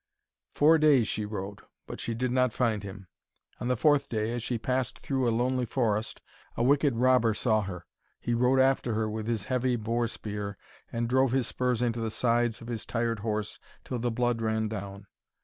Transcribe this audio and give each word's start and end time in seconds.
Four 0.55 0.79
days 0.79 1.07
she 1.07 1.25
rode, 1.25 1.61
but 1.85 1.99
she 1.99 2.15
did 2.15 2.31
not 2.31 2.53
find 2.53 2.81
him. 2.81 3.05
On 3.59 3.67
the 3.67 3.77
fourth 3.77 4.09
day, 4.09 4.31
as 4.33 4.41
she 4.41 4.57
passed 4.57 4.97
through 4.97 5.29
a 5.29 5.29
lonely 5.29 5.67
forest, 5.67 6.21
a 6.57 6.63
wicked 6.63 6.95
robber 6.95 7.35
saw 7.35 7.61
her. 7.61 7.85
He 8.19 8.33
rode 8.33 8.59
after 8.59 8.95
her 8.95 9.07
with 9.07 9.27
his 9.27 9.43
heavy 9.43 9.75
boar 9.75 10.07
spear, 10.07 10.57
and 10.91 11.07
drove 11.07 11.33
his 11.33 11.45
spurs 11.45 11.83
into 11.83 11.99
the 11.99 12.09
sides 12.09 12.61
of 12.61 12.67
his 12.67 12.83
tired 12.83 13.19
horse 13.19 13.59
till 13.85 13.99
the 13.99 14.09
blood 14.09 14.41
ran 14.41 14.67
down. 14.67 15.05